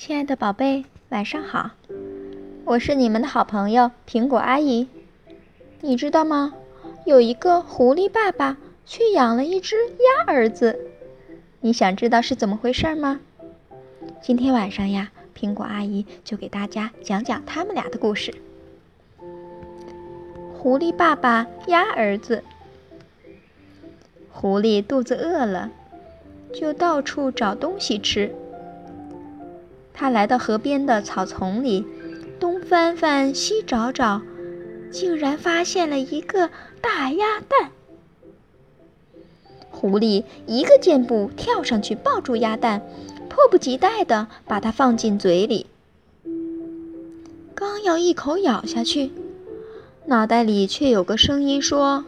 [0.00, 1.72] 亲爱的宝贝，晚上好！
[2.64, 4.86] 我是你们的好朋友苹果阿姨。
[5.80, 6.54] 你知道吗？
[7.04, 10.78] 有一个狐狸爸爸却养了一只鸭儿子。
[11.60, 13.18] 你想知道是怎么回事吗？
[14.22, 18.32] 今天晚上呀，苹果阿姨就给大家讲讲他们俩的故事。
[20.54, 22.44] 狐狸爸爸鸭儿子。
[24.30, 25.72] 狐狸肚子饿了，
[26.54, 28.32] 就到处找东西吃。
[30.00, 31.84] 他来到河边的草丛里，
[32.38, 34.22] 东翻翻，西找找，
[34.92, 37.72] 竟然发现了一个大鸭蛋。
[39.70, 42.80] 狐狸一个箭步跳上去抱住鸭蛋，
[43.28, 45.66] 迫不及待地把它放进嘴里。
[47.56, 49.10] 刚要一口咬下去，
[50.06, 52.04] 脑袋里却有个声音说：“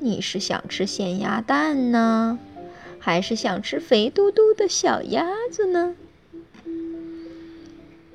[0.00, 2.40] 你是想吃咸鸭蛋呢，
[2.98, 5.94] 还是想吃肥嘟嘟的小鸭子呢？”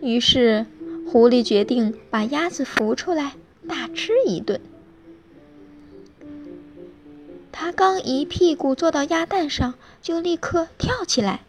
[0.02, 0.66] 于是，
[1.08, 3.36] 狐狸决定把鸭子扶出来，
[3.68, 4.60] 大吃一顿。
[7.52, 11.42] 他刚一屁股坐到鸭蛋上，就立刻跳起来。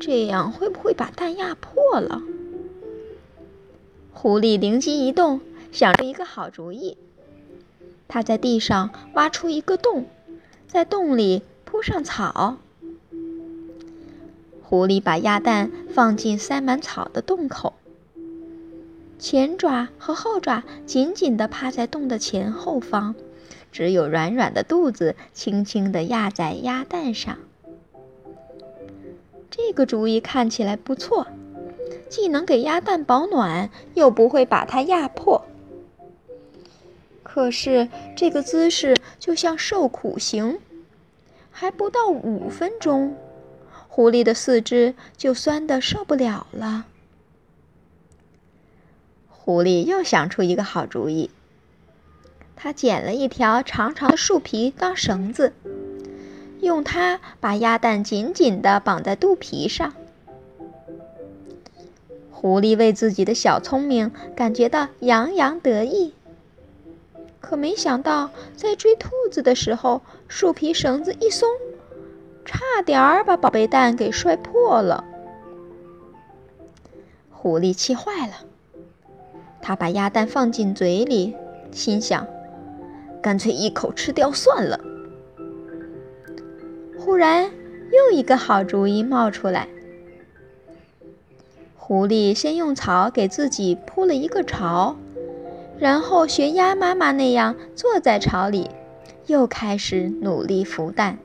[0.00, 2.22] 这样会不会把蛋压破了？
[4.12, 6.96] 狐狸灵机一动，想出一个好主意。
[8.06, 10.06] 他在地上挖出一个洞，
[10.66, 12.58] 在洞里铺上草。
[14.68, 17.72] 狐狸把鸭蛋放进塞满草的洞口，
[19.18, 23.14] 前爪和后爪紧紧地趴在洞的前后方，
[23.72, 27.38] 只有软软的肚子轻轻地压在鸭蛋上。
[29.50, 31.26] 这个主意看起来不错，
[32.10, 35.46] 既能给鸭蛋保暖，又不会把它压破。
[37.22, 40.58] 可是这个姿势就像受苦刑，
[41.50, 43.16] 还不到五分钟。
[43.98, 46.86] 狐狸的四肢就酸得受不了了。
[49.28, 51.30] 狐狸又想出一个好主意，
[52.54, 55.52] 他捡了一条长长的树皮当绳子，
[56.60, 59.92] 用它把鸭蛋紧紧地绑在肚皮上。
[62.30, 66.14] 狐狸为自己的小聪明感觉到洋洋得意，
[67.40, 71.48] 可没想到在追兔子的时候，树皮绳子一松。
[72.48, 75.04] 差点儿把宝贝蛋给摔破了，
[77.30, 78.36] 狐狸气坏了。
[79.60, 81.36] 他把鸭蛋放进嘴里，
[81.70, 82.26] 心想：
[83.20, 84.80] 干脆一口吃掉算了。
[86.98, 87.50] 忽然，
[87.92, 89.68] 又一个好主意冒出来。
[91.76, 94.96] 狐狸先用草给自己铺了一个巢，
[95.78, 98.70] 然后学鸭妈妈那样坐在巢里，
[99.26, 101.18] 又开始努力孵蛋。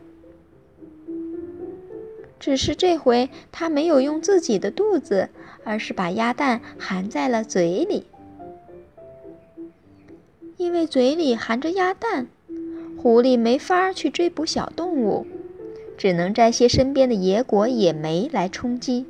[2.44, 5.30] 只是这回他没有用自己的肚子，
[5.64, 8.04] 而是把鸭蛋含在了嘴里。
[10.58, 12.28] 因为嘴里含着鸭蛋，
[12.98, 15.26] 狐狸没法去追捕小动物，
[15.98, 19.06] 只能摘些身边的野果、野莓来充饥。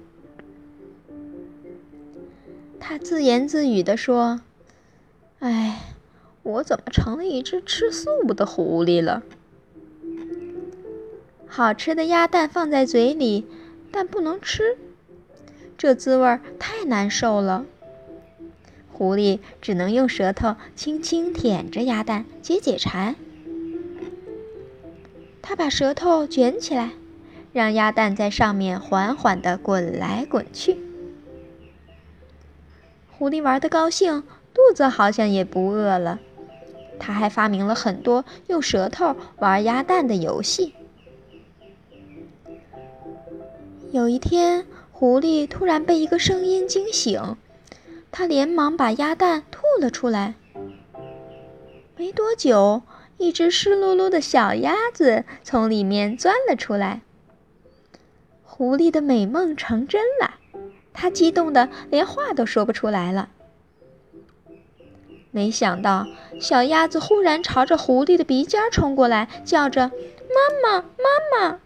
[2.79, 4.41] 他自言自语地说
[5.39, 5.95] ：“哎，
[6.43, 9.23] 我怎么成了一只吃素的狐狸了？”
[11.55, 13.45] 好吃的鸭蛋放在嘴里，
[13.91, 14.75] 但不能吃，
[15.77, 17.67] 这滋味太难受了。
[18.91, 23.15] 狐狸只能用舌头轻轻舔着鸭蛋解解馋。
[25.43, 26.89] 他把舌头卷起来，
[27.51, 30.79] 让鸭蛋在上面缓缓地滚来滚去。
[33.11, 34.23] 狐狸玩得高兴，
[34.55, 36.19] 肚子好像也不饿了。
[36.97, 40.73] 他还发明了很多用舌头玩鸭蛋的游戏。
[43.93, 47.37] 有一天，狐狸突然被一个声音惊醒，
[48.11, 50.33] 他连忙把鸭蛋吐了出来。
[51.95, 52.81] 没多久，
[53.19, 57.01] 一只湿漉漉的小鸭子从里面钻了出来。
[58.43, 60.39] 狐狸的美梦成真了，
[60.91, 63.29] 它激动的连话都说不出来了。
[65.29, 66.07] 没想到，
[66.39, 69.91] 小鸭子忽然朝着狐狸的鼻尖冲过来，叫着
[70.65, 71.59] ：“妈妈，妈妈！”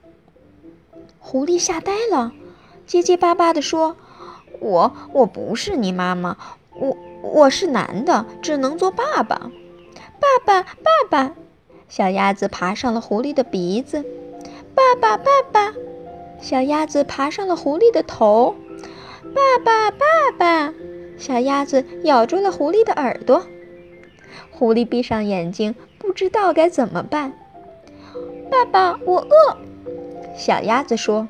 [1.29, 2.31] 狐狸吓呆了，
[2.85, 3.97] 结结巴巴地说
[4.61, 6.37] ：“我我不是你妈妈，
[6.73, 9.51] 我我是男的，只能做爸爸。”
[10.21, 11.35] 爸爸，爸爸！
[11.89, 14.05] 小鸭子爬上了狐狸的鼻子。
[14.73, 15.73] 爸爸，爸爸！
[16.39, 18.55] 小鸭子爬上了狐狸的头。
[19.35, 20.05] 爸爸，爸
[20.37, 20.73] 爸！
[21.17, 23.45] 小鸭子咬住了狐狸的耳朵。
[24.49, 27.33] 狐狸闭上眼睛，不知道该怎么办。
[28.49, 29.57] 爸爸，我饿。
[30.37, 31.27] 小鸭子说：“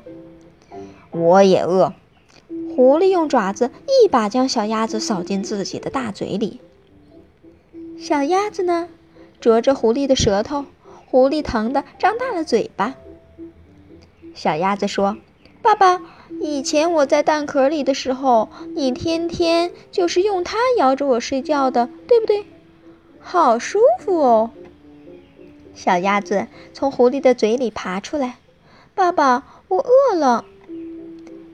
[1.10, 1.94] 我也饿。
[2.76, 6.60] 狐狸用爪子一把将小鸭子扫进自己的大嘴里。
[7.98, 8.88] 小鸭子呢，
[9.40, 10.66] 啄着狐狸的舌头，
[11.06, 12.94] 狐狸疼得张大了嘴巴。
[14.34, 15.16] 小鸭子说
[15.62, 16.02] ：“爸爸，
[16.40, 22.44] 以前我在蛋壳里的时候，你天天就是用它摇着我睡觉的，对不对？
[23.18, 24.50] 好舒服哦。”
[25.74, 28.36] 小鸭子从狐狸的嘴里爬出来。
[28.98, 30.44] 爸爸，我饿了。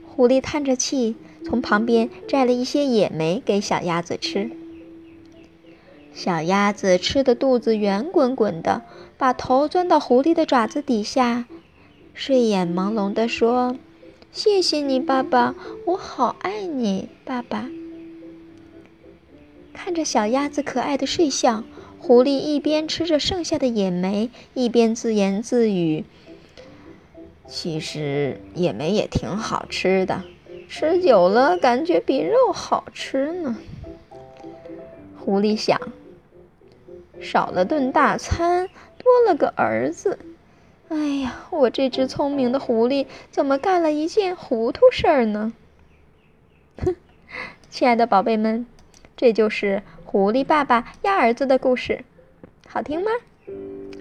[0.07, 1.15] 狐狸叹着气，
[1.45, 4.49] 从旁边摘了一些野莓给小鸭子吃。
[6.11, 8.81] 小鸭子吃的肚子圆滚滚的，
[9.19, 11.45] 把头钻到狐狸的爪子底下，
[12.15, 13.77] 睡眼朦胧地说
[14.33, 15.53] ：“谢谢你，爸爸，
[15.85, 17.69] 我好爱你，爸爸。”
[19.71, 21.63] 看着小鸭子可爱的睡相，
[21.99, 26.05] 狐狸一边吃着剩下的野莓，一边自言自语。
[27.47, 30.23] 其实野莓也挺好吃的，
[30.67, 33.55] 吃久了感觉比肉好吃呢。
[35.17, 35.79] 狐狸想，
[37.21, 40.19] 少了顿大餐，多了个儿子。
[40.89, 45.53] 哎呀，我这只聪明的狐狸怎么干了一件糊涂事儿呢？
[46.83, 46.95] 哼，
[47.69, 48.67] 亲爱的宝贝们，
[49.15, 52.03] 这就是狐狸爸爸鸭儿子的故事，
[52.67, 53.11] 好听吗？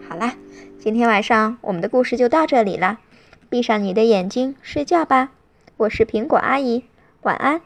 [0.09, 0.37] 好啦，
[0.79, 3.01] 今天晚上我们的故事就到这里了。
[3.55, 5.31] 闭上你的眼睛，睡觉吧。
[5.77, 6.83] 我是苹果阿姨，
[7.23, 7.61] 晚安。